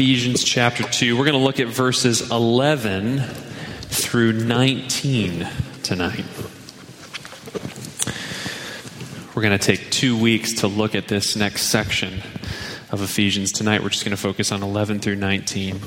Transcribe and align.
Ephesians 0.00 0.42
chapter 0.42 0.82
2. 0.82 1.14
We're 1.14 1.26
going 1.26 1.38
to 1.38 1.44
look 1.44 1.60
at 1.60 1.66
verses 1.66 2.30
11 2.30 3.18
through 3.20 4.32
19 4.32 5.46
tonight. 5.82 6.24
We're 9.34 9.42
going 9.42 9.58
to 9.58 9.62
take 9.62 9.90
two 9.90 10.18
weeks 10.18 10.54
to 10.60 10.68
look 10.68 10.94
at 10.94 11.06
this 11.06 11.36
next 11.36 11.64
section 11.64 12.22
of 12.90 13.02
Ephesians. 13.02 13.52
Tonight, 13.52 13.82
we're 13.82 13.90
just 13.90 14.06
going 14.06 14.16
to 14.16 14.22
focus 14.22 14.52
on 14.52 14.62
11 14.62 15.00
through 15.00 15.16
19. 15.16 15.80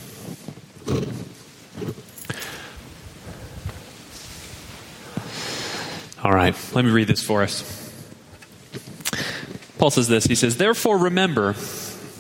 All 6.24 6.32
right, 6.32 6.56
let 6.76 6.86
me 6.86 6.92
read 6.92 7.08
this 7.08 7.24
for 7.24 7.42
us. 7.42 7.92
Paul 9.80 9.90
says 9.90 10.08
this 10.08 10.26
He 10.26 10.36
says, 10.36 10.58
Therefore, 10.58 11.00
remember 11.00 11.56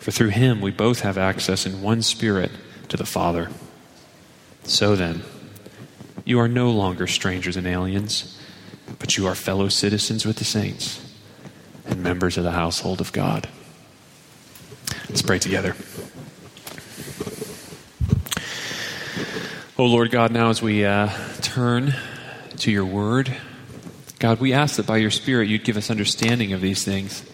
For 0.00 0.10
through 0.10 0.30
him 0.30 0.60
we 0.60 0.70
both 0.70 1.00
have 1.00 1.16
access 1.16 1.66
in 1.66 1.82
one 1.82 2.02
spirit 2.02 2.50
to 2.88 2.96
the 2.96 3.06
Father. 3.06 3.50
So 4.64 4.96
then, 4.96 5.22
you 6.24 6.40
are 6.40 6.48
no 6.48 6.70
longer 6.70 7.06
strangers 7.06 7.56
and 7.56 7.66
aliens, 7.66 8.40
but 8.98 9.16
you 9.16 9.26
are 9.26 9.34
fellow 9.34 9.68
citizens 9.68 10.26
with 10.26 10.36
the 10.36 10.44
saints 10.44 11.00
and 11.86 12.02
members 12.02 12.38
of 12.38 12.44
the 12.44 12.52
household 12.52 13.00
of 13.00 13.12
God. 13.12 13.48
Let's 15.08 15.22
pray 15.22 15.38
together. 15.38 15.76
Oh 19.78 19.86
Lord 19.86 20.10
God, 20.10 20.30
now 20.30 20.50
as 20.50 20.62
we 20.62 20.84
uh, 20.84 21.10
turn 21.40 21.94
to 22.58 22.70
your 22.70 22.84
word, 22.84 23.34
God, 24.18 24.40
we 24.40 24.52
ask 24.52 24.76
that 24.76 24.86
by 24.86 24.98
your 24.98 25.10
Spirit 25.10 25.48
you'd 25.48 25.64
give 25.64 25.76
us 25.76 25.90
understanding 25.90 26.52
of 26.52 26.60
these 26.60 26.84
things. 26.84 27.24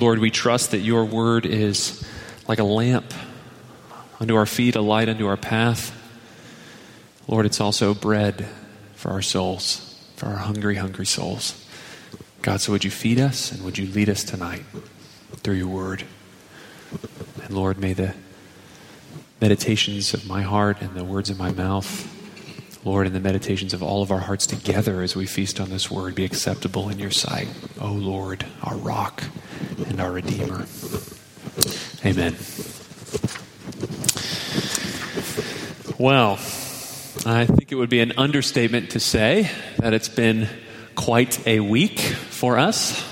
Lord, 0.00 0.18
we 0.18 0.30
trust 0.30 0.70
that 0.70 0.78
your 0.78 1.04
word 1.04 1.44
is 1.44 2.02
like 2.48 2.58
a 2.58 2.64
lamp 2.64 3.12
unto 4.18 4.34
our 4.34 4.46
feet, 4.46 4.74
a 4.74 4.80
light 4.80 5.10
unto 5.10 5.26
our 5.26 5.36
path. 5.36 5.94
Lord, 7.28 7.44
it's 7.44 7.60
also 7.60 7.92
bread 7.92 8.48
for 8.94 9.10
our 9.10 9.20
souls, 9.20 10.02
for 10.16 10.26
our 10.26 10.36
hungry, 10.36 10.76
hungry 10.76 11.04
souls. 11.04 11.66
God, 12.40 12.62
so 12.62 12.72
would 12.72 12.82
you 12.82 12.90
feed 12.90 13.20
us 13.20 13.52
and 13.52 13.62
would 13.62 13.76
you 13.76 13.86
lead 13.88 14.08
us 14.08 14.24
tonight 14.24 14.62
through 15.36 15.56
your 15.56 15.68
word? 15.68 16.04
And 17.44 17.54
Lord, 17.54 17.78
may 17.78 17.92
the 17.92 18.14
meditations 19.38 20.14
of 20.14 20.26
my 20.26 20.40
heart 20.40 20.80
and 20.80 20.94
the 20.94 21.04
words 21.04 21.28
of 21.28 21.38
my 21.38 21.52
mouth 21.52 22.16
Lord, 22.82 23.06
in 23.06 23.12
the 23.12 23.20
meditations 23.20 23.74
of 23.74 23.82
all 23.82 24.00
of 24.00 24.10
our 24.10 24.20
hearts 24.20 24.46
together 24.46 25.02
as 25.02 25.14
we 25.14 25.26
feast 25.26 25.60
on 25.60 25.68
this 25.68 25.90
word 25.90 26.14
be 26.14 26.24
acceptable 26.24 26.88
in 26.88 26.98
your 26.98 27.10
sight. 27.10 27.48
O 27.78 27.88
oh 27.88 27.92
Lord, 27.92 28.46
our 28.62 28.74
rock 28.74 29.22
and 29.86 30.00
our 30.00 30.10
redeemer. 30.10 30.66
Amen. 32.06 32.36
Well, 35.98 36.38
I 37.26 37.44
think 37.44 37.70
it 37.70 37.74
would 37.74 37.90
be 37.90 38.00
an 38.00 38.14
understatement 38.16 38.92
to 38.92 39.00
say 39.00 39.50
that 39.76 39.92
it's 39.92 40.08
been 40.08 40.48
quite 40.94 41.46
a 41.46 41.60
week 41.60 42.00
for 42.00 42.58
us. 42.58 43.04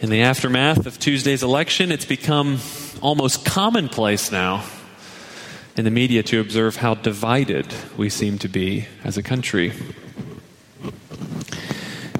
In 0.00 0.10
the 0.10 0.22
aftermath 0.22 0.86
of 0.86 0.98
Tuesday's 0.98 1.44
election, 1.44 1.92
it's 1.92 2.04
become 2.04 2.58
almost 3.00 3.44
commonplace 3.44 4.32
now 4.32 4.64
in 5.78 5.84
the 5.84 5.90
media 5.92 6.24
to 6.24 6.40
observe 6.40 6.74
how 6.76 6.94
divided 6.94 7.72
we 7.96 8.10
seem 8.10 8.36
to 8.36 8.48
be 8.48 8.86
as 9.04 9.16
a 9.16 9.22
country. 9.22 9.72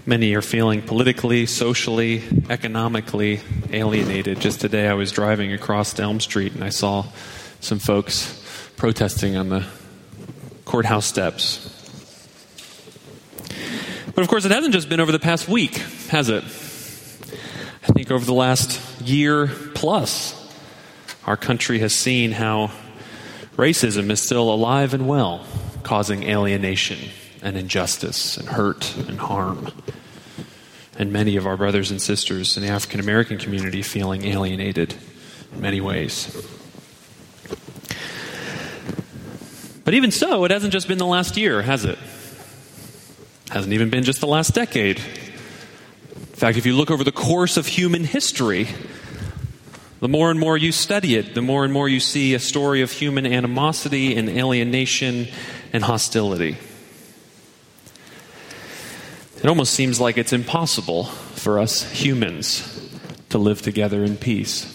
Many 0.06 0.34
are 0.34 0.42
feeling 0.42 0.80
politically, 0.80 1.44
socially, 1.46 2.22
economically 2.48 3.40
alienated. 3.72 4.40
Just 4.40 4.60
today, 4.60 4.86
I 4.86 4.94
was 4.94 5.10
driving 5.10 5.52
across 5.52 5.98
Elm 5.98 6.20
Street 6.20 6.54
and 6.54 6.62
I 6.62 6.68
saw 6.68 7.06
some 7.60 7.80
folks 7.80 8.72
protesting 8.76 9.36
on 9.36 9.48
the 9.48 9.66
courthouse 10.64 11.06
steps. 11.06 11.74
But 14.14 14.22
of 14.22 14.28
course, 14.28 14.44
it 14.44 14.52
hasn't 14.52 14.72
just 14.72 14.88
been 14.88 15.00
over 15.00 15.10
the 15.10 15.18
past 15.18 15.48
week, 15.48 15.78
has 16.10 16.28
it? 16.28 16.44
I 16.44 17.92
think 17.92 18.12
over 18.12 18.24
the 18.24 18.34
last 18.34 19.00
year 19.00 19.48
plus, 19.74 20.34
our 21.26 21.36
country 21.36 21.80
has 21.80 21.92
seen 21.92 22.30
how 22.30 22.70
Racism 23.58 24.08
is 24.10 24.22
still 24.22 24.54
alive 24.54 24.94
and 24.94 25.08
well, 25.08 25.44
causing 25.82 26.22
alienation 26.22 27.10
and 27.42 27.56
injustice 27.56 28.36
and 28.36 28.48
hurt 28.48 28.96
and 28.96 29.18
harm. 29.18 29.72
And 30.96 31.12
many 31.12 31.34
of 31.34 31.44
our 31.44 31.56
brothers 31.56 31.90
and 31.90 32.00
sisters 32.00 32.56
in 32.56 32.62
the 32.62 32.68
African 32.68 33.00
American 33.00 33.36
community 33.36 33.82
feeling 33.82 34.24
alienated 34.24 34.94
in 35.52 35.60
many 35.60 35.80
ways. 35.80 36.32
But 39.84 39.94
even 39.94 40.12
so, 40.12 40.44
it 40.44 40.52
hasn't 40.52 40.72
just 40.72 40.86
been 40.86 40.98
the 40.98 41.06
last 41.06 41.36
year, 41.36 41.60
has 41.60 41.84
it? 41.84 41.98
Hasn't 43.50 43.72
even 43.72 43.90
been 43.90 44.04
just 44.04 44.20
the 44.20 44.28
last 44.28 44.54
decade. 44.54 44.98
In 44.98 46.36
fact, 46.36 46.58
if 46.58 46.64
you 46.64 46.76
look 46.76 46.92
over 46.92 47.02
the 47.02 47.10
course 47.10 47.56
of 47.56 47.66
human 47.66 48.04
history, 48.04 48.68
the 50.00 50.08
more 50.08 50.30
and 50.30 50.38
more 50.38 50.56
you 50.56 50.72
study 50.72 51.16
it, 51.16 51.34
the 51.34 51.42
more 51.42 51.64
and 51.64 51.72
more 51.72 51.88
you 51.88 52.00
see 52.00 52.34
a 52.34 52.38
story 52.38 52.82
of 52.82 52.92
human 52.92 53.26
animosity 53.26 54.16
and 54.16 54.28
alienation 54.28 55.28
and 55.72 55.84
hostility. 55.84 56.56
It 59.38 59.46
almost 59.46 59.74
seems 59.74 60.00
like 60.00 60.18
it's 60.18 60.32
impossible 60.32 61.04
for 61.04 61.58
us 61.58 61.88
humans 61.90 62.90
to 63.28 63.38
live 63.38 63.62
together 63.62 64.04
in 64.04 64.16
peace. 64.16 64.74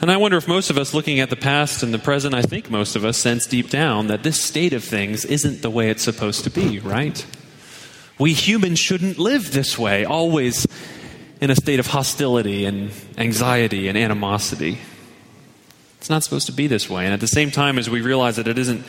And 0.00 0.12
I 0.12 0.16
wonder 0.16 0.36
if 0.36 0.46
most 0.46 0.70
of 0.70 0.78
us, 0.78 0.94
looking 0.94 1.18
at 1.18 1.28
the 1.28 1.36
past 1.36 1.82
and 1.82 1.92
the 1.92 1.98
present, 1.98 2.34
I 2.34 2.42
think 2.42 2.70
most 2.70 2.94
of 2.94 3.04
us 3.04 3.18
sense 3.18 3.46
deep 3.46 3.68
down 3.68 4.06
that 4.06 4.22
this 4.22 4.40
state 4.40 4.72
of 4.72 4.84
things 4.84 5.24
isn't 5.24 5.60
the 5.60 5.70
way 5.70 5.90
it's 5.90 6.04
supposed 6.04 6.44
to 6.44 6.50
be, 6.50 6.78
right? 6.78 7.26
We 8.18 8.32
humans 8.32 8.78
shouldn't 8.78 9.18
live 9.18 9.52
this 9.52 9.76
way, 9.76 10.04
always 10.04 10.66
in 11.40 11.50
a 11.50 11.56
state 11.56 11.78
of 11.78 11.88
hostility 11.88 12.64
and 12.64 12.90
anxiety 13.16 13.88
and 13.88 13.96
animosity. 13.96 14.78
It's 15.98 16.10
not 16.10 16.22
supposed 16.22 16.46
to 16.46 16.52
be 16.52 16.66
this 16.66 16.88
way. 16.88 17.04
And 17.04 17.14
at 17.14 17.20
the 17.20 17.28
same 17.28 17.50
time, 17.50 17.78
as 17.78 17.90
we 17.90 18.00
realize 18.00 18.36
that 18.36 18.48
it 18.48 18.58
isn't, 18.58 18.84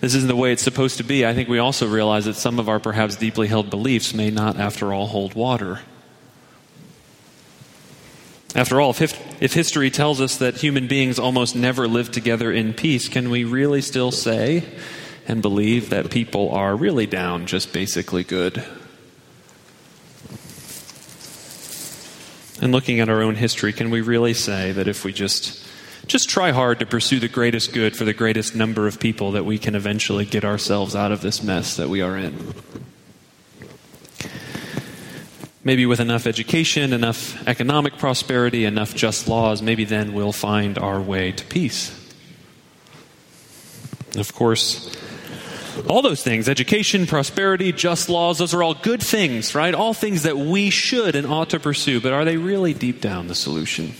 this 0.00 0.14
isn't 0.14 0.28
the 0.28 0.36
way 0.36 0.52
it's 0.52 0.62
supposed 0.62 0.98
to 0.98 1.04
be, 1.04 1.26
I 1.26 1.34
think 1.34 1.48
we 1.48 1.58
also 1.58 1.86
realize 1.86 2.24
that 2.26 2.34
some 2.34 2.58
of 2.58 2.68
our 2.68 2.80
perhaps 2.80 3.16
deeply 3.16 3.46
held 3.46 3.70
beliefs 3.70 4.14
may 4.14 4.30
not, 4.30 4.58
after 4.58 4.92
all, 4.92 5.06
hold 5.06 5.34
water. 5.34 5.80
After 8.54 8.80
all, 8.80 8.90
if, 8.90 9.42
if 9.42 9.54
history 9.54 9.90
tells 9.90 10.20
us 10.20 10.36
that 10.36 10.56
human 10.56 10.86
beings 10.86 11.18
almost 11.18 11.56
never 11.56 11.88
live 11.88 12.10
together 12.10 12.52
in 12.52 12.74
peace, 12.74 13.08
can 13.08 13.30
we 13.30 13.44
really 13.44 13.80
still 13.80 14.10
say 14.10 14.64
and 15.26 15.40
believe 15.40 15.88
that 15.88 16.10
people 16.10 16.50
are 16.50 16.76
really 16.76 17.06
down 17.06 17.46
just 17.46 17.72
basically 17.72 18.24
good? 18.24 18.62
And 22.62 22.70
looking 22.70 23.00
at 23.00 23.08
our 23.08 23.20
own 23.22 23.34
history, 23.34 23.72
can 23.72 23.90
we 23.90 24.00
really 24.00 24.34
say 24.34 24.70
that 24.70 24.86
if 24.86 25.04
we 25.04 25.12
just 25.12 25.66
just 26.06 26.28
try 26.28 26.52
hard 26.52 26.78
to 26.78 26.86
pursue 26.86 27.18
the 27.18 27.28
greatest 27.28 27.72
good 27.72 27.96
for 27.96 28.04
the 28.04 28.12
greatest 28.12 28.54
number 28.54 28.86
of 28.86 29.00
people 29.00 29.32
that 29.32 29.44
we 29.44 29.58
can 29.58 29.74
eventually 29.74 30.24
get 30.24 30.44
ourselves 30.44 30.94
out 30.94 31.10
of 31.10 31.22
this 31.22 31.42
mess 31.42 31.76
that 31.76 31.88
we 31.88 32.00
are 32.02 32.16
in? 32.16 32.54
Maybe 35.64 35.86
with 35.86 35.98
enough 35.98 36.26
education, 36.26 36.92
enough 36.92 37.46
economic 37.48 37.98
prosperity, 37.98 38.64
enough 38.64 38.94
just 38.94 39.26
laws, 39.26 39.60
maybe 39.60 39.84
then 39.84 40.12
we'll 40.12 40.32
find 40.32 40.78
our 40.78 41.00
way 41.00 41.32
to 41.32 41.44
peace. 41.46 41.98
Of 44.16 44.34
course, 44.34 44.94
all 45.88 46.02
those 46.02 46.22
things 46.22 46.48
education, 46.48 47.06
prosperity, 47.06 47.72
just 47.72 48.08
laws 48.08 48.38
those 48.38 48.54
are 48.54 48.62
all 48.62 48.74
good 48.74 49.02
things, 49.02 49.54
right? 49.54 49.74
All 49.74 49.94
things 49.94 50.22
that 50.22 50.36
we 50.36 50.70
should 50.70 51.16
and 51.16 51.26
ought 51.26 51.50
to 51.50 51.60
pursue, 51.60 52.00
but 52.00 52.12
are 52.12 52.24
they 52.24 52.36
really 52.36 52.74
deep 52.74 53.00
down 53.00 53.28
the 53.28 53.34
solution? 53.34 53.94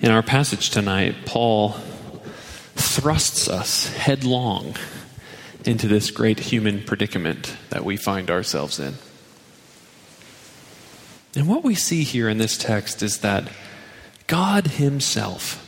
In 0.00 0.10
our 0.10 0.22
passage 0.22 0.70
tonight, 0.70 1.26
Paul 1.26 1.74
thrusts 2.74 3.48
us 3.48 3.88
headlong 3.94 4.76
into 5.64 5.88
this 5.88 6.10
great 6.10 6.38
human 6.38 6.82
predicament 6.82 7.56
that 7.70 7.84
we 7.84 7.96
find 7.96 8.30
ourselves 8.30 8.78
in. 8.78 8.94
And 11.34 11.48
what 11.48 11.64
we 11.64 11.74
see 11.74 12.04
here 12.04 12.28
in 12.28 12.38
this 12.38 12.56
text 12.56 13.02
is 13.02 13.18
that 13.18 13.48
God 14.26 14.66
Himself 14.66 15.64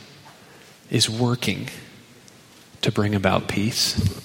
is 0.91 1.09
working 1.09 1.69
to 2.81 2.91
bring 2.91 3.15
about 3.15 3.47
peace. 3.47 4.21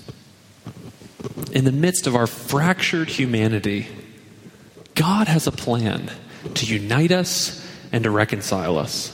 In 1.53 1.65
the 1.65 1.73
midst 1.73 2.07
of 2.07 2.15
our 2.15 2.27
fractured 2.27 3.09
humanity, 3.09 3.87
God 4.95 5.29
has 5.29 5.47
a 5.47 5.53
plan 5.53 6.11
to 6.55 6.67
unite 6.67 7.13
us 7.13 7.67
and 7.93 8.05
to 8.05 8.11
reconcile 8.11 8.77
us. 8.77 9.13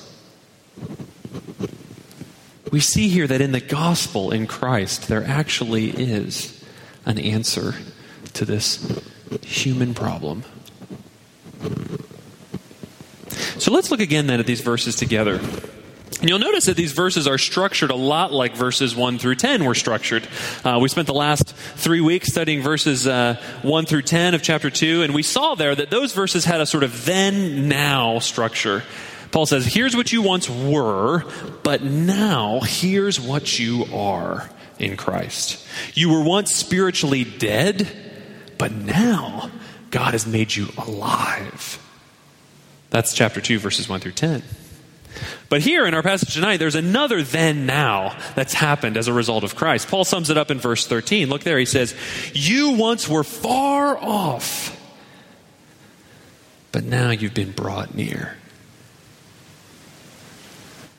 We 2.72 2.80
see 2.80 3.08
here 3.08 3.26
that 3.26 3.42
in 3.42 3.52
the 3.52 3.60
gospel 3.60 4.32
in 4.32 4.46
Christ, 4.46 5.08
there 5.08 5.22
actually 5.22 5.90
is 5.90 6.64
an 7.04 7.18
answer 7.18 7.74
to 8.32 8.44
this 8.46 9.02
human 9.42 9.92
problem. 9.92 10.44
So 13.58 13.70
let's 13.70 13.90
look 13.90 14.00
again 14.00 14.26
then 14.26 14.40
at 14.40 14.46
these 14.46 14.62
verses 14.62 14.96
together. 14.96 15.40
And 16.22 16.28
you'll 16.28 16.38
notice 16.38 16.66
that 16.66 16.76
these 16.76 16.92
verses 16.92 17.26
are 17.26 17.36
structured 17.36 17.90
a 17.90 17.96
lot 17.96 18.32
like 18.32 18.54
verses 18.54 18.94
1 18.94 19.18
through 19.18 19.34
10 19.34 19.64
were 19.64 19.74
structured. 19.74 20.28
Uh, 20.64 20.78
we 20.80 20.88
spent 20.88 21.08
the 21.08 21.12
last 21.12 21.48
three 21.48 22.00
weeks 22.00 22.28
studying 22.28 22.62
verses 22.62 23.08
uh, 23.08 23.42
1 23.62 23.86
through 23.86 24.02
10 24.02 24.34
of 24.34 24.40
chapter 24.40 24.70
2, 24.70 25.02
and 25.02 25.14
we 25.14 25.24
saw 25.24 25.56
there 25.56 25.74
that 25.74 25.90
those 25.90 26.12
verses 26.12 26.44
had 26.44 26.60
a 26.60 26.66
sort 26.66 26.84
of 26.84 27.06
then 27.06 27.66
now 27.66 28.20
structure. 28.20 28.84
Paul 29.32 29.46
says, 29.46 29.66
Here's 29.66 29.96
what 29.96 30.12
you 30.12 30.22
once 30.22 30.48
were, 30.48 31.24
but 31.64 31.82
now 31.82 32.60
here's 32.60 33.20
what 33.20 33.58
you 33.58 33.86
are 33.92 34.48
in 34.78 34.96
Christ. 34.96 35.66
You 35.92 36.08
were 36.08 36.22
once 36.22 36.54
spiritually 36.54 37.24
dead, 37.24 37.88
but 38.58 38.70
now 38.70 39.50
God 39.90 40.12
has 40.12 40.24
made 40.24 40.54
you 40.54 40.68
alive. 40.78 41.84
That's 42.90 43.12
chapter 43.12 43.40
2, 43.40 43.58
verses 43.58 43.88
1 43.88 43.98
through 43.98 44.12
10. 44.12 44.44
But 45.48 45.60
here 45.60 45.86
in 45.86 45.94
our 45.94 46.02
passage 46.02 46.34
tonight, 46.34 46.56
there's 46.56 46.74
another 46.74 47.22
then 47.22 47.66
now 47.66 48.16
that's 48.34 48.54
happened 48.54 48.96
as 48.96 49.08
a 49.08 49.12
result 49.12 49.44
of 49.44 49.54
Christ. 49.54 49.88
Paul 49.88 50.04
sums 50.04 50.30
it 50.30 50.38
up 50.38 50.50
in 50.50 50.58
verse 50.58 50.86
13. 50.86 51.28
Look 51.28 51.42
there, 51.42 51.58
he 51.58 51.66
says, 51.66 51.94
You 52.32 52.70
once 52.70 53.08
were 53.08 53.24
far 53.24 53.96
off, 53.98 54.78
but 56.72 56.84
now 56.84 57.10
you've 57.10 57.34
been 57.34 57.52
brought 57.52 57.94
near. 57.94 58.36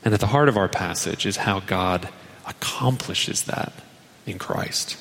And 0.05 0.13
at 0.13 0.19
the 0.19 0.27
heart 0.27 0.49
of 0.49 0.57
our 0.57 0.67
passage 0.67 1.25
is 1.25 1.37
how 1.37 1.61
God 1.61 2.09
accomplishes 2.45 3.43
that 3.43 3.73
in 4.25 4.37
Christ. 4.37 4.97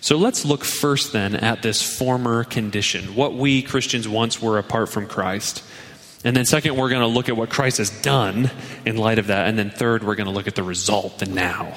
So 0.00 0.16
let's 0.16 0.44
look 0.44 0.64
first 0.64 1.12
then 1.12 1.34
at 1.34 1.62
this 1.62 1.82
former 1.82 2.44
condition, 2.44 3.14
what 3.14 3.34
we 3.34 3.62
Christians 3.62 4.08
once 4.08 4.40
were 4.40 4.58
apart 4.58 4.88
from 4.88 5.06
Christ. 5.06 5.62
And 6.24 6.34
then, 6.34 6.46
second, 6.46 6.76
we're 6.76 6.88
going 6.88 7.02
to 7.02 7.06
look 7.06 7.28
at 7.28 7.36
what 7.36 7.50
Christ 7.50 7.78
has 7.78 7.90
done 7.90 8.50
in 8.86 8.96
light 8.96 9.18
of 9.18 9.26
that. 9.26 9.46
And 9.46 9.58
then, 9.58 9.70
third, 9.70 10.02
we're 10.02 10.14
going 10.14 10.26
to 10.26 10.32
look 10.32 10.46
at 10.46 10.54
the 10.54 10.62
result, 10.62 11.18
the 11.18 11.26
now. 11.26 11.76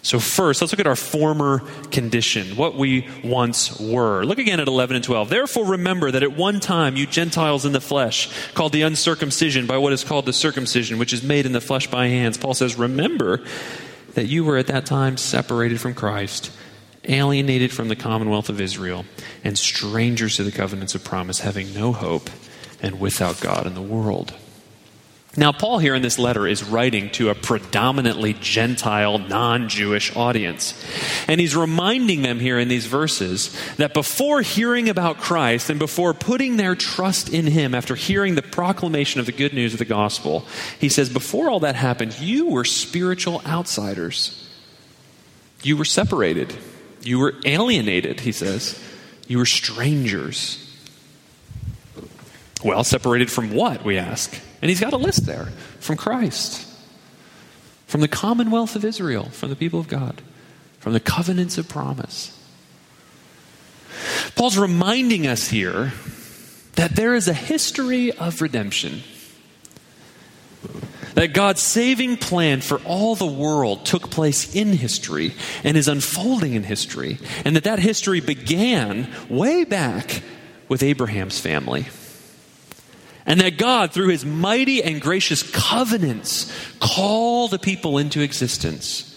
So, 0.00 0.20
first, 0.20 0.60
let's 0.60 0.72
look 0.72 0.80
at 0.80 0.86
our 0.86 0.94
former 0.94 1.60
condition, 1.90 2.56
what 2.56 2.76
we 2.76 3.08
once 3.24 3.80
were. 3.80 4.22
Look 4.24 4.38
again 4.38 4.60
at 4.60 4.68
11 4.68 4.96
and 4.96 5.04
12. 5.04 5.28
Therefore, 5.28 5.64
remember 5.64 6.10
that 6.10 6.22
at 6.22 6.36
one 6.36 6.60
time 6.60 6.94
you 6.94 7.06
Gentiles 7.06 7.64
in 7.64 7.72
the 7.72 7.80
flesh, 7.80 8.30
called 8.52 8.72
the 8.72 8.82
uncircumcision 8.82 9.66
by 9.66 9.78
what 9.78 9.92
is 9.92 10.04
called 10.04 10.26
the 10.26 10.32
circumcision, 10.32 10.98
which 10.98 11.12
is 11.12 11.22
made 11.22 11.44
in 11.44 11.52
the 11.52 11.60
flesh 11.60 11.90
by 11.90 12.06
hands. 12.06 12.36
Paul 12.36 12.54
says, 12.54 12.76
Remember 12.76 13.42
that 14.12 14.26
you 14.26 14.44
were 14.44 14.58
at 14.58 14.68
that 14.68 14.86
time 14.86 15.16
separated 15.16 15.80
from 15.80 15.94
Christ, 15.94 16.52
alienated 17.04 17.72
from 17.72 17.88
the 17.88 17.96
commonwealth 17.96 18.50
of 18.50 18.60
Israel, 18.60 19.06
and 19.42 19.58
strangers 19.58 20.36
to 20.36 20.44
the 20.44 20.52
covenants 20.52 20.94
of 20.94 21.02
promise, 21.02 21.40
having 21.40 21.74
no 21.74 21.92
hope 21.92 22.30
and 22.84 23.00
without 23.00 23.40
God 23.40 23.66
in 23.66 23.74
the 23.74 23.82
world. 23.82 24.34
Now, 25.36 25.50
Paul 25.50 25.78
here 25.78 25.96
in 25.96 26.02
this 26.02 26.18
letter 26.18 26.46
is 26.46 26.62
writing 26.62 27.10
to 27.12 27.30
a 27.30 27.34
predominantly 27.34 28.34
Gentile, 28.34 29.18
non 29.18 29.68
Jewish 29.68 30.14
audience. 30.14 30.80
And 31.26 31.40
he's 31.40 31.56
reminding 31.56 32.22
them 32.22 32.38
here 32.38 32.56
in 32.56 32.68
these 32.68 32.86
verses 32.86 33.56
that 33.76 33.94
before 33.94 34.42
hearing 34.42 34.88
about 34.88 35.18
Christ 35.18 35.70
and 35.70 35.78
before 35.78 36.14
putting 36.14 36.56
their 36.56 36.76
trust 36.76 37.30
in 37.30 37.46
him 37.46 37.74
after 37.74 37.96
hearing 37.96 38.36
the 38.36 38.42
proclamation 38.42 39.18
of 39.18 39.26
the 39.26 39.32
good 39.32 39.54
news 39.54 39.72
of 39.72 39.80
the 39.80 39.84
gospel, 39.84 40.46
he 40.78 40.88
says, 40.88 41.08
before 41.08 41.50
all 41.50 41.60
that 41.60 41.74
happened, 41.74 42.16
you 42.20 42.46
were 42.46 42.64
spiritual 42.64 43.42
outsiders. 43.44 44.48
You 45.64 45.76
were 45.76 45.84
separated. 45.84 46.54
You 47.02 47.18
were 47.18 47.34
alienated, 47.44 48.20
he 48.20 48.30
says. 48.30 48.80
You 49.26 49.38
were 49.38 49.46
strangers. 49.46 50.63
Well, 52.64 52.82
separated 52.82 53.30
from 53.30 53.52
what, 53.52 53.84
we 53.84 53.98
ask? 53.98 54.34
And 54.62 54.70
he's 54.70 54.80
got 54.80 54.94
a 54.94 54.96
list 54.96 55.26
there 55.26 55.46
from 55.80 55.98
Christ, 55.98 56.66
from 57.86 58.00
the 58.00 58.08
commonwealth 58.08 58.74
of 58.74 58.86
Israel, 58.86 59.26
from 59.26 59.50
the 59.50 59.56
people 59.56 59.78
of 59.78 59.86
God, 59.86 60.22
from 60.80 60.94
the 60.94 61.00
covenants 61.00 61.58
of 61.58 61.68
promise. 61.68 62.36
Paul's 64.34 64.56
reminding 64.56 65.26
us 65.26 65.48
here 65.48 65.92
that 66.76 66.96
there 66.96 67.14
is 67.14 67.28
a 67.28 67.34
history 67.34 68.10
of 68.12 68.40
redemption. 68.40 69.02
That 71.14 71.34
God's 71.34 71.60
saving 71.60 72.16
plan 72.16 72.62
for 72.62 72.78
all 72.78 73.14
the 73.14 73.26
world 73.26 73.84
took 73.84 74.10
place 74.10 74.56
in 74.56 74.72
history 74.72 75.34
and 75.62 75.76
is 75.76 75.86
unfolding 75.86 76.54
in 76.54 76.64
history, 76.64 77.18
and 77.44 77.54
that 77.56 77.64
that 77.64 77.78
history 77.78 78.20
began 78.20 79.12
way 79.28 79.64
back 79.64 80.22
with 80.68 80.82
Abraham's 80.82 81.38
family. 81.38 81.84
And 83.26 83.40
that 83.40 83.56
God, 83.56 83.92
through 83.92 84.08
his 84.08 84.24
mighty 84.24 84.82
and 84.82 85.00
gracious 85.00 85.42
covenants, 85.42 86.52
called 86.78 87.52
the 87.52 87.58
people 87.58 87.98
into 87.98 88.20
existence. 88.20 89.10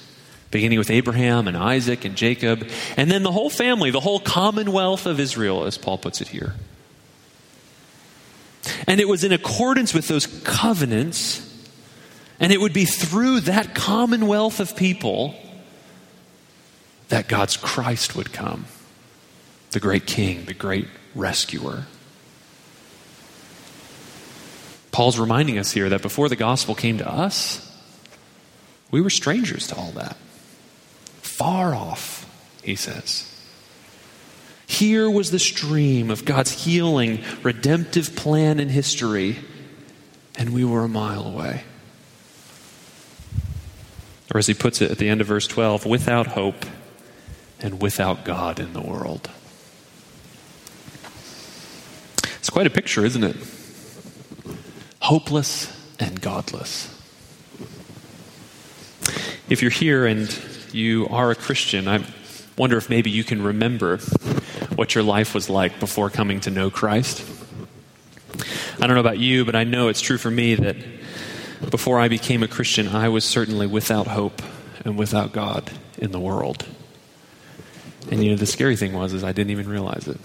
Beginning 0.50 0.80
with 0.80 0.90
Abraham 0.90 1.48
and 1.48 1.58
Isaac 1.58 2.06
and 2.06 2.16
Jacob, 2.16 2.70
and 2.96 3.12
then 3.12 3.24
the 3.24 3.34
whole 3.34 3.50
family, 3.50 3.92
the 3.92 4.00
whole 4.00 4.20
commonwealth 4.20 5.06
of 5.06 5.20
Israel, 5.20 5.66
as 5.66 5.78
Paul 5.78 5.98
puts 5.98 6.22
it 6.22 6.30
here. 6.30 6.54
And 8.88 9.02
it 9.02 9.10
was 9.10 9.26
in 9.26 9.34
accordance 9.34 9.94
with 9.94 10.08
those 10.08 10.26
covenants, 10.26 11.44
and 12.40 12.54
it 12.54 12.62
would 12.62 12.74
be 12.74 12.86
through 12.86 13.42
that 13.42 13.76
commonwealth 13.76 14.62
of 14.62 14.76
people 14.76 15.36
that 17.10 17.28
God's 17.28 17.58
Christ 17.58 18.16
would 18.16 18.32
come 18.32 18.66
the 19.72 19.80
great 19.82 20.08
king, 20.08 20.46
the 20.46 20.54
great 20.54 20.88
rescuer. 21.14 21.86
Paul's 24.98 25.20
reminding 25.20 25.60
us 25.60 25.72
here 25.72 25.90
that 25.90 26.02
before 26.02 26.28
the 26.28 26.36
gospel 26.36 26.74
came 26.74 26.98
to 26.98 27.08
us, 27.08 27.72
we 28.90 29.00
were 29.00 29.12
strangers 29.12 29.68
to 29.68 29.76
all 29.76 29.92
that. 29.92 30.18
Far 31.22 31.76
off, 31.76 32.28
he 32.64 32.76
says. 32.76 33.32
Here 34.66 35.08
was 35.08 35.30
the 35.30 35.38
stream 35.38 36.10
of 36.10 36.26
God's 36.26 36.64
healing, 36.64 37.24
redemptive 37.44 38.16
plan 38.16 38.60
in 38.60 38.70
history, 38.70 39.38
and 40.36 40.50
we 40.50 40.66
were 40.66 40.86
a 40.86 40.90
mile 40.90 41.28
away. 41.28 41.62
Or 44.34 44.40
as 44.40 44.48
he 44.48 44.56
puts 44.56 44.82
it 44.82 44.90
at 44.90 44.98
the 44.98 45.10
end 45.10 45.22
of 45.22 45.28
verse 45.28 45.46
12, 45.46 45.86
without 45.86 46.26
hope 46.26 46.66
and 47.60 47.80
without 47.80 48.26
God 48.26 48.60
in 48.60 48.74
the 48.74 48.82
world. 48.82 49.30
It's 52.40 52.50
quite 52.50 52.66
a 52.66 52.72
picture, 52.72 53.06
isn't 53.06 53.24
it? 53.24 53.36
Hopeless 55.08 55.72
and 56.02 56.20
godless. 56.20 56.94
If 59.48 59.62
you're 59.62 59.72
here 59.72 60.06
and 60.06 60.28
you 60.74 61.08
are 61.10 61.32
a 61.32 61.36
Christian, 61.36 61.88
I 61.88 62.04
wonder 62.58 62.76
if 62.76 62.90
maybe 62.90 63.10
you 63.10 63.24
can 63.24 63.42
remember 63.42 64.00
what 64.76 64.96
your 64.96 65.06
life 65.06 65.34
was 65.34 65.50
like 65.50 65.80
before 65.80 66.10
coming 66.10 66.42
to 66.42 66.52
know 66.52 66.70
Christ. 66.70 67.26
I 68.82 68.86
don't 68.86 68.96
know 68.96 69.00
about 69.00 69.18
you, 69.18 69.46
but 69.46 69.56
I 69.56 69.64
know 69.64 69.88
it's 69.88 70.02
true 70.02 70.18
for 70.18 70.30
me 70.30 70.56
that 70.56 70.76
before 71.72 72.02
I 72.02 72.10
became 72.10 72.44
a 72.44 72.48
Christian, 72.50 72.90
I 72.90 73.08
was 73.08 73.24
certainly 73.24 73.66
without 73.66 74.08
hope 74.08 74.42
and 74.84 74.98
without 74.98 75.32
God 75.32 75.72
in 75.98 76.12
the 76.12 76.20
world. 76.20 76.68
And 78.12 78.22
you 78.22 78.32
know, 78.32 78.36
the 78.36 78.46
scary 78.46 78.76
thing 78.76 78.92
was 78.92 79.14
is 79.14 79.24
I 79.24 79.32
didn't 79.32 79.52
even 79.52 79.70
realize 79.70 80.06
it. 80.10 80.20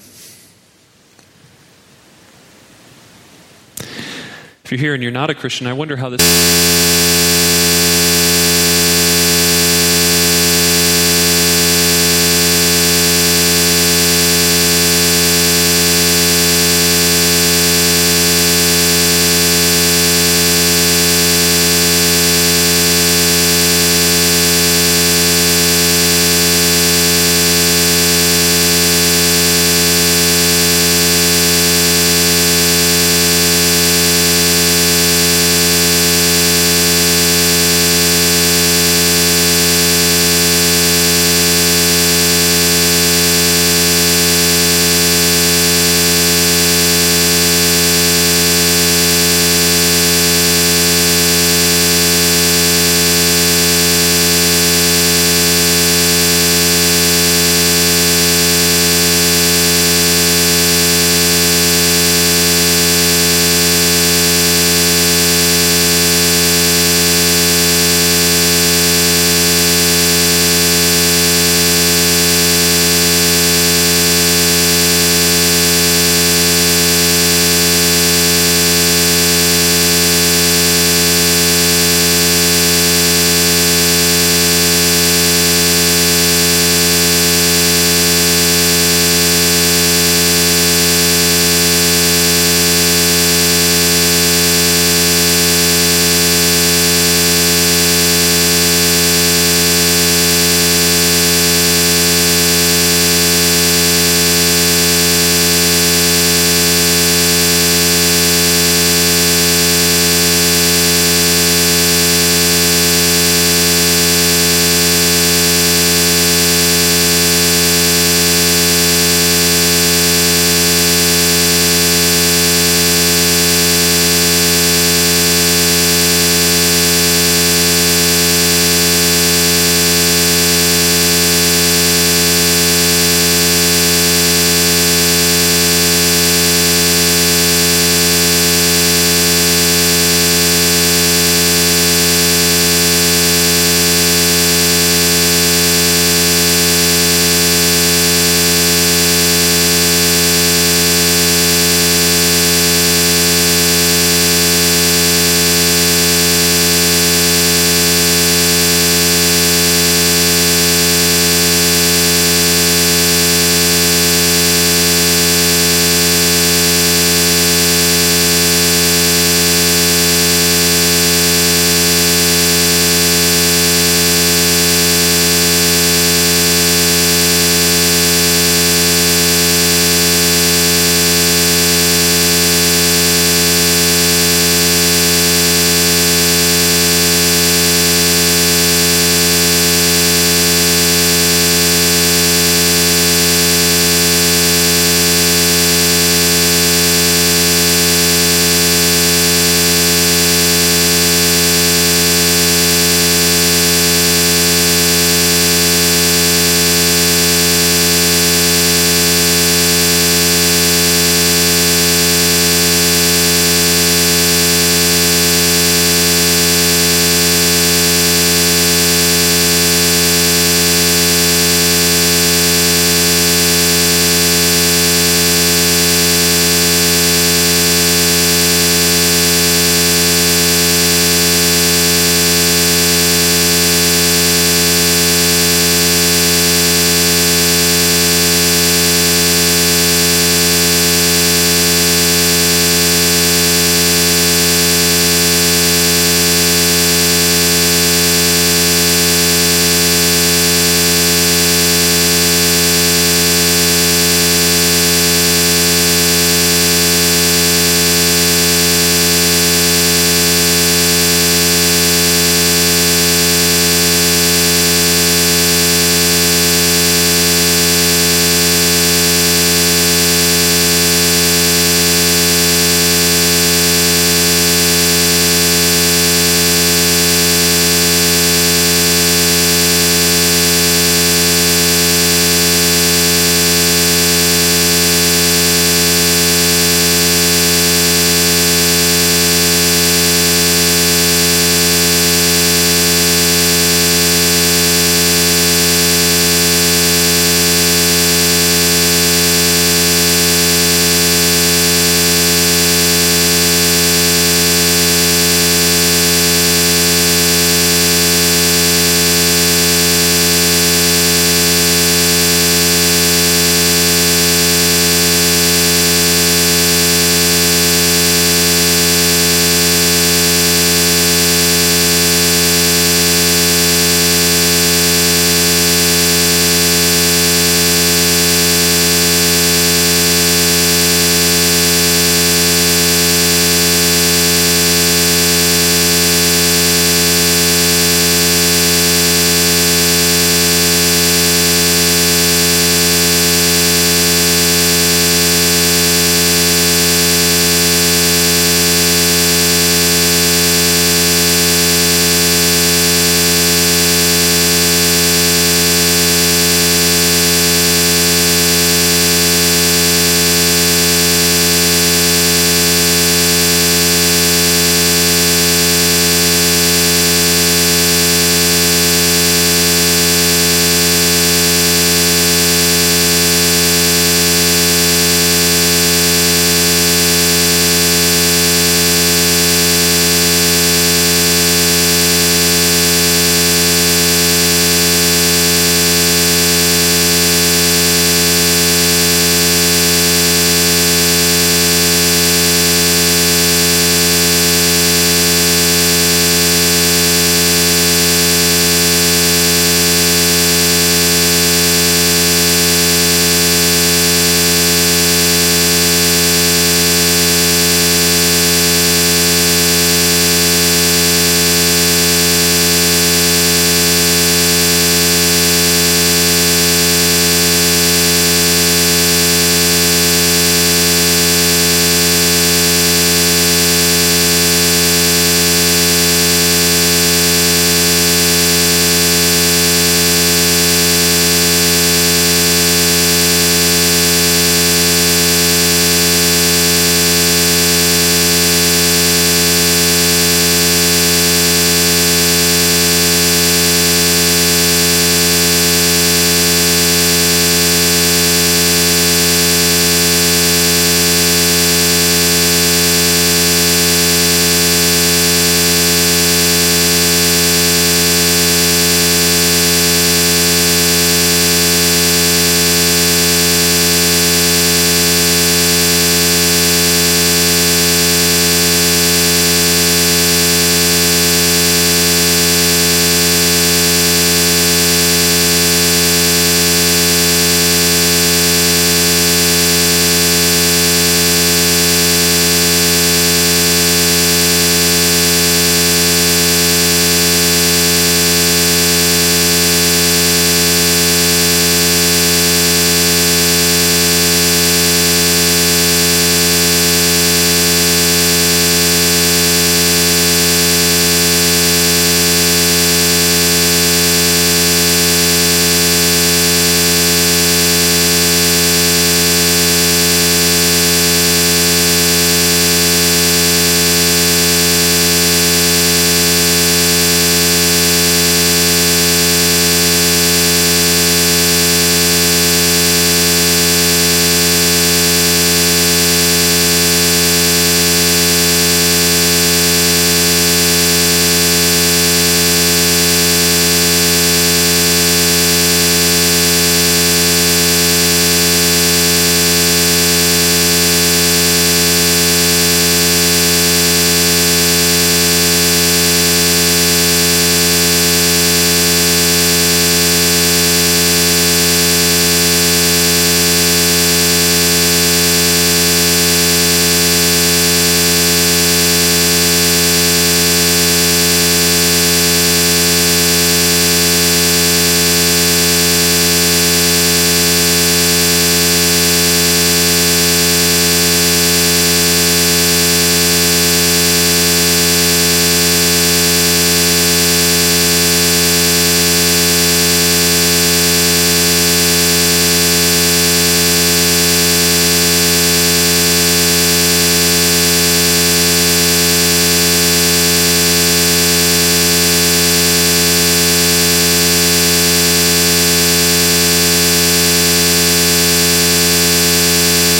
If 4.72 4.80
you're 4.80 4.86
here 4.86 4.94
and 4.94 5.02
you're 5.02 5.12
not 5.12 5.28
a 5.28 5.34
Christian, 5.34 5.66
I 5.66 5.74
wonder 5.74 5.96
how 5.96 6.08
this 6.08 6.22